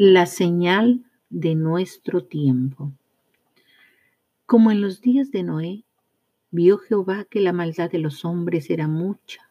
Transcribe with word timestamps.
La 0.00 0.26
señal 0.26 1.02
de 1.28 1.56
nuestro 1.56 2.22
tiempo. 2.22 2.92
Como 4.46 4.70
en 4.70 4.80
los 4.80 5.00
días 5.00 5.32
de 5.32 5.42
Noé, 5.42 5.82
vio 6.52 6.78
Jehová 6.78 7.24
que 7.24 7.40
la 7.40 7.52
maldad 7.52 7.90
de 7.90 7.98
los 7.98 8.24
hombres 8.24 8.70
era 8.70 8.86
mucha, 8.86 9.50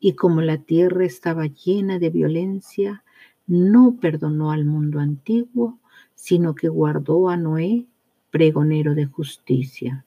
y 0.00 0.14
como 0.14 0.40
la 0.40 0.58
tierra 0.58 1.04
estaba 1.04 1.46
llena 1.46 2.00
de 2.00 2.10
violencia, 2.10 3.04
no 3.46 3.98
perdonó 4.00 4.50
al 4.50 4.64
mundo 4.64 4.98
antiguo, 4.98 5.78
sino 6.16 6.56
que 6.56 6.68
guardó 6.68 7.28
a 7.28 7.36
Noé, 7.36 7.86
pregonero 8.32 8.96
de 8.96 9.06
justicia. 9.06 10.04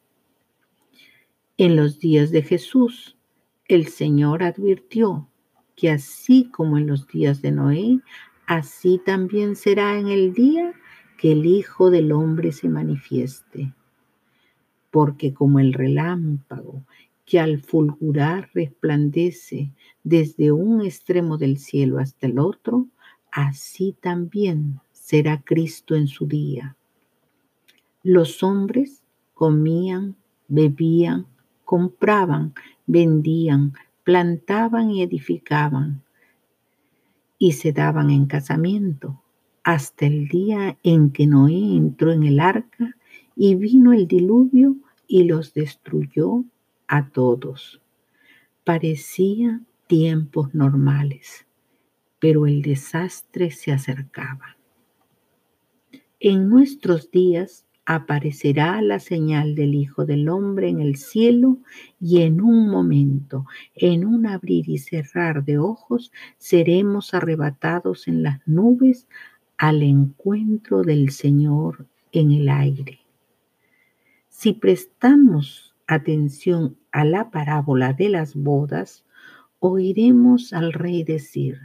En 1.55 1.77
los 1.77 1.97
días 1.97 2.31
de 2.31 2.41
Jesús, 2.41 3.15
el 3.69 3.87
Señor 3.87 4.43
advirtió 4.43 5.29
que 5.77 5.91
así 5.91 6.49
como 6.51 6.77
en 6.77 6.87
los 6.87 7.07
días 7.07 7.41
de 7.41 7.51
Noé, 7.51 8.01
así 8.51 8.99
también 9.05 9.55
será 9.55 9.97
en 9.97 10.09
el 10.09 10.33
día 10.33 10.73
que 11.17 11.31
el 11.31 11.45
Hijo 11.45 11.89
del 11.89 12.11
Hombre 12.11 12.51
se 12.51 12.67
manifieste. 12.67 13.73
Porque 14.89 15.33
como 15.33 15.59
el 15.59 15.71
relámpago 15.71 16.83
que 17.25 17.39
al 17.39 17.61
fulgurar 17.61 18.49
resplandece 18.53 19.71
desde 20.03 20.51
un 20.51 20.81
extremo 20.81 21.37
del 21.37 21.59
cielo 21.59 21.97
hasta 21.99 22.27
el 22.27 22.39
otro, 22.39 22.87
así 23.31 23.95
también 24.01 24.81
será 24.91 25.41
Cristo 25.41 25.95
en 25.95 26.07
su 26.07 26.27
día. 26.27 26.75
Los 28.03 28.43
hombres 28.43 29.01
comían, 29.33 30.17
bebían, 30.49 31.25
compraban, 31.63 32.53
vendían, 32.85 33.75
plantaban 34.03 34.91
y 34.91 35.03
edificaban 35.03 36.03
y 37.41 37.53
se 37.53 37.73
daban 37.73 38.11
en 38.11 38.27
casamiento 38.27 39.19
hasta 39.63 40.05
el 40.05 40.27
día 40.27 40.77
en 40.83 41.09
que 41.09 41.25
Noé 41.25 41.75
entró 41.75 42.11
en 42.11 42.21
el 42.21 42.39
arca 42.39 42.95
y 43.35 43.55
vino 43.55 43.93
el 43.93 44.07
diluvio 44.07 44.75
y 45.07 45.23
los 45.23 45.55
destruyó 45.55 46.43
a 46.87 47.09
todos. 47.09 47.81
Parecía 48.63 49.59
tiempos 49.87 50.53
normales, 50.53 51.47
pero 52.19 52.45
el 52.45 52.61
desastre 52.61 53.49
se 53.49 53.71
acercaba. 53.71 54.55
En 56.19 56.47
nuestros 56.47 57.09
días 57.09 57.65
aparecerá 57.85 58.81
la 58.81 58.99
señal 58.99 59.55
del 59.55 59.75
Hijo 59.75 60.05
del 60.05 60.29
Hombre 60.29 60.69
en 60.69 60.79
el 60.79 60.95
cielo 60.95 61.57
y 61.99 62.21
en 62.21 62.41
un 62.41 62.69
momento, 62.69 63.45
en 63.75 64.05
un 64.05 64.27
abrir 64.27 64.69
y 64.69 64.77
cerrar 64.77 65.43
de 65.43 65.57
ojos, 65.57 66.11
seremos 66.37 67.13
arrebatados 67.13 68.07
en 68.07 68.23
las 68.23 68.39
nubes 68.47 69.07
al 69.57 69.83
encuentro 69.83 70.83
del 70.83 71.11
Señor 71.11 71.87
en 72.11 72.31
el 72.31 72.49
aire. 72.49 72.99
Si 74.29 74.53
prestamos 74.53 75.75
atención 75.87 76.77
a 76.91 77.03
la 77.05 77.31
parábola 77.31 77.93
de 77.93 78.09
las 78.09 78.35
bodas, 78.35 79.05
oiremos 79.59 80.53
al 80.53 80.73
rey 80.73 81.03
decir, 81.03 81.59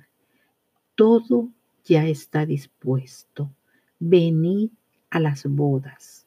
todo 0.94 1.50
ya 1.84 2.06
está 2.06 2.44
dispuesto, 2.44 3.50
venid 3.98 4.70
a 5.11 5.21
las 5.21 5.45
bodas. 5.45 6.27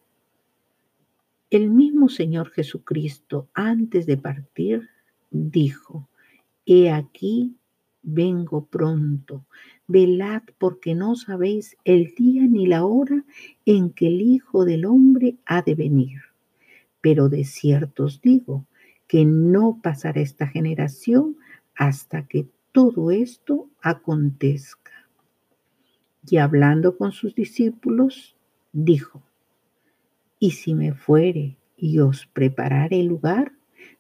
El 1.50 1.72
mismo 1.72 2.10
Señor 2.10 2.52
Jesucristo, 2.52 3.50
antes 3.54 4.06
de 4.06 4.18
partir, 4.18 4.90
dijo, 5.32 6.08
He 6.66 6.92
aquí, 6.92 7.56
vengo 8.04 8.66
pronto, 8.66 9.46
velad 9.88 10.44
porque 10.60 10.94
no 10.94 11.16
sabéis 11.16 11.76
el 11.84 12.14
día 12.16 12.44
ni 12.48 12.68
la 12.68 12.86
hora 12.86 13.26
en 13.66 13.90
que 13.90 14.08
el 14.08 14.22
Hijo 14.22 14.66
del 14.66 14.86
Hombre 14.86 15.38
ha 15.46 15.64
de 15.64 15.74
venir. 15.74 16.20
Pero 17.02 17.30
de 17.30 17.44
cierto 17.46 18.06
os 18.06 18.22
digo 18.22 18.66
que 19.08 19.26
no 19.26 19.80
pasará 19.82 20.22
esta 20.22 20.46
generación 20.46 21.38
hasta 21.76 22.28
que 22.28 22.48
todo 22.72 23.10
esto 23.10 23.68
acontezca. 23.82 24.92
Y 26.30 26.38
hablando 26.38 26.96
con 26.98 27.12
sus 27.12 27.34
discípulos, 27.34 28.36
dijo, 28.72 29.22
y 30.40 30.52
si 30.52 30.74
me 30.74 30.94
fuere 30.94 31.58
y 31.76 32.00
os 32.00 32.26
prepararé 32.28 33.04
lugar, 33.04 33.54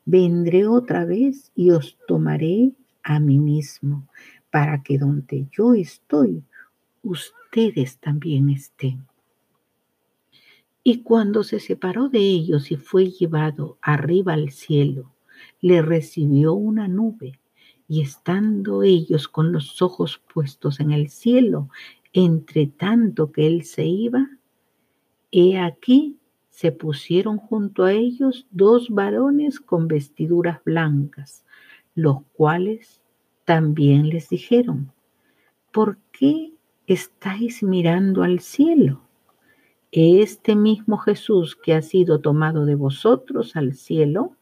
vendré 0.05 0.67
otra 0.67 1.05
vez 1.05 1.51
y 1.55 1.71
os 1.71 1.97
tomaré 2.07 2.71
a 3.03 3.19
mí 3.19 3.39
mismo, 3.39 4.07
para 4.51 4.81
que 4.83 4.97
donde 4.97 5.47
yo 5.51 5.73
estoy, 5.73 6.43
ustedes 7.03 7.97
también 7.97 8.49
estén. 8.49 9.05
Y 10.83 11.03
cuando 11.03 11.43
se 11.43 11.59
separó 11.59 12.09
de 12.09 12.19
ellos 12.19 12.71
y 12.71 12.77
fue 12.77 13.11
llevado 13.11 13.77
arriba 13.81 14.33
al 14.33 14.51
cielo, 14.51 15.13
le 15.61 15.81
recibió 15.81 16.53
una 16.53 16.87
nube, 16.87 17.39
y 17.87 18.01
estando 18.01 18.83
ellos 18.83 19.27
con 19.27 19.51
los 19.51 19.81
ojos 19.81 20.21
puestos 20.33 20.79
en 20.79 20.91
el 20.91 21.09
cielo, 21.09 21.69
entre 22.13 22.67
tanto 22.67 23.31
que 23.31 23.47
él 23.47 23.63
se 23.63 23.85
iba, 23.85 24.29
He 25.31 25.59
aquí 25.59 26.17
se 26.49 26.71
pusieron 26.71 27.37
junto 27.37 27.83
a 27.83 27.93
ellos 27.93 28.47
dos 28.49 28.89
varones 28.89 29.59
con 29.59 29.87
vestiduras 29.87 30.63
blancas, 30.63 31.45
los 31.93 32.23
cuales 32.33 33.01
también 33.45 34.09
les 34.09 34.29
dijeron, 34.29 34.91
¿por 35.71 35.97
qué 36.11 36.53
estáis 36.87 37.61
mirando 37.61 38.23
al 38.23 38.39
cielo? 38.39 39.01
Este 39.91 40.55
mismo 40.55 40.97
Jesús 40.97 41.55
que 41.55 41.73
ha 41.73 41.81
sido 41.81 42.21
tomado 42.21 42.65
de 42.65 42.75
vosotros 42.75 43.55
al 43.55 43.73
cielo, 43.73 44.35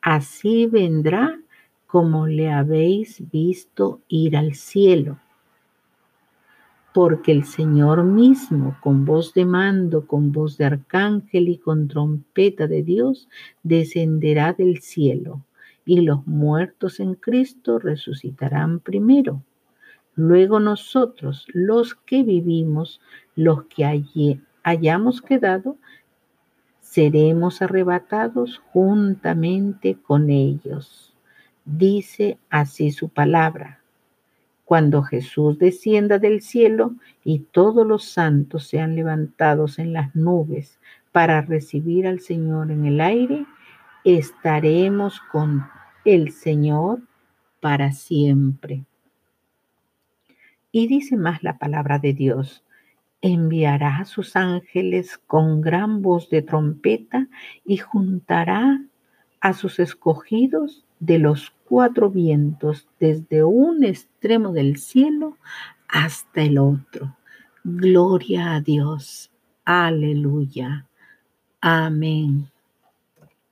así 0.00 0.66
vendrá 0.66 1.40
como 1.86 2.28
le 2.28 2.50
habéis 2.50 3.28
visto 3.30 4.00
ir 4.08 4.36
al 4.36 4.54
cielo 4.54 5.18
porque 6.92 7.32
el 7.32 7.44
Señor 7.44 8.02
mismo, 8.04 8.76
con 8.80 9.04
voz 9.04 9.34
de 9.34 9.44
mando, 9.44 10.06
con 10.06 10.32
voz 10.32 10.56
de 10.56 10.64
arcángel 10.64 11.48
y 11.48 11.58
con 11.58 11.88
trompeta 11.88 12.66
de 12.66 12.82
Dios, 12.82 13.28
descenderá 13.62 14.52
del 14.52 14.80
cielo, 14.80 15.44
y 15.84 16.00
los 16.00 16.26
muertos 16.26 17.00
en 17.00 17.14
Cristo 17.14 17.78
resucitarán 17.78 18.80
primero. 18.80 19.42
Luego 20.14 20.60
nosotros, 20.60 21.46
los 21.52 21.94
que 21.94 22.22
vivimos, 22.24 23.00
los 23.36 23.64
que 23.64 23.84
allí 23.84 24.40
hayamos 24.62 25.22
quedado, 25.22 25.76
seremos 26.80 27.62
arrebatados 27.62 28.60
juntamente 28.72 29.94
con 29.94 30.30
ellos. 30.30 31.14
Dice 31.64 32.38
así 32.48 32.90
su 32.90 33.10
palabra 33.10 33.78
cuando 34.68 35.02
Jesús 35.02 35.58
descienda 35.58 36.18
del 36.18 36.42
cielo 36.42 36.94
y 37.24 37.38
todos 37.38 37.86
los 37.86 38.04
santos 38.04 38.66
sean 38.66 38.96
levantados 38.96 39.78
en 39.78 39.94
las 39.94 40.14
nubes 40.14 40.78
para 41.10 41.40
recibir 41.40 42.06
al 42.06 42.20
Señor 42.20 42.70
en 42.70 42.84
el 42.84 43.00
aire, 43.00 43.46
estaremos 44.04 45.22
con 45.32 45.64
el 46.04 46.32
Señor 46.32 47.00
para 47.60 47.92
siempre. 47.92 48.84
Y 50.70 50.86
dice 50.86 51.16
más 51.16 51.42
la 51.42 51.56
palabra 51.56 51.98
de 51.98 52.12
Dios, 52.12 52.62
enviará 53.22 53.96
a 54.00 54.04
sus 54.04 54.36
ángeles 54.36 55.16
con 55.16 55.62
gran 55.62 56.02
voz 56.02 56.28
de 56.28 56.42
trompeta 56.42 57.26
y 57.64 57.78
juntará 57.78 58.82
a 59.40 59.54
sus 59.54 59.78
escogidos 59.78 60.84
de 61.00 61.18
los 61.18 61.52
cuatro 61.64 62.10
vientos, 62.10 62.88
desde 62.98 63.44
un 63.44 63.84
extremo 63.84 64.52
del 64.52 64.78
cielo 64.78 65.36
hasta 65.88 66.42
el 66.42 66.58
otro. 66.58 67.16
Gloria 67.64 68.54
a 68.54 68.60
Dios. 68.60 69.30
Aleluya. 69.64 70.86
Amén. 71.60 72.50